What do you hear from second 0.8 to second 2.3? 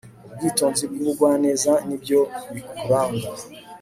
n' ubugwaneza ni byo